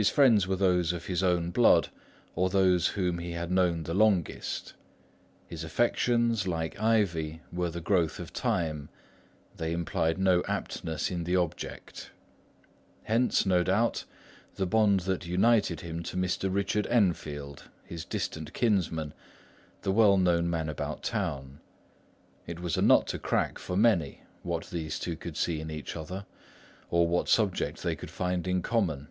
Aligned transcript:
His 0.00 0.08
friends 0.08 0.46
were 0.46 0.56
those 0.56 0.94
of 0.94 1.04
his 1.04 1.22
own 1.22 1.50
blood 1.50 1.90
or 2.34 2.48
those 2.48 2.86
whom 2.88 3.18
he 3.18 3.32
had 3.32 3.50
known 3.50 3.82
the 3.82 3.92
longest; 3.92 4.72
his 5.46 5.62
affections, 5.62 6.48
like 6.48 6.80
ivy, 6.80 7.42
were 7.52 7.68
the 7.68 7.82
growth 7.82 8.18
of 8.18 8.32
time, 8.32 8.88
they 9.58 9.72
implied 9.74 10.16
no 10.16 10.42
aptness 10.48 11.10
in 11.10 11.24
the 11.24 11.36
object. 11.36 12.12
Hence, 13.02 13.44
no 13.44 13.62
doubt 13.62 14.06
the 14.54 14.64
bond 14.64 15.00
that 15.00 15.26
united 15.26 15.82
him 15.82 16.02
to 16.04 16.16
Mr. 16.16 16.50
Richard 16.50 16.86
Enfield, 16.86 17.64
his 17.84 18.06
distant 18.06 18.54
kinsman, 18.54 19.12
the 19.82 19.92
well 19.92 20.16
known 20.16 20.48
man 20.48 20.70
about 20.70 21.02
town. 21.02 21.60
It 22.46 22.60
was 22.60 22.78
a 22.78 22.80
nut 22.80 23.06
to 23.08 23.18
crack 23.18 23.58
for 23.58 23.76
many, 23.76 24.22
what 24.42 24.68
these 24.70 24.98
two 24.98 25.14
could 25.16 25.36
see 25.36 25.60
in 25.60 25.70
each 25.70 25.94
other, 25.94 26.24
or 26.88 27.06
what 27.06 27.28
subject 27.28 27.82
they 27.82 27.94
could 27.94 28.10
find 28.10 28.48
in 28.48 28.62
common. 28.62 29.08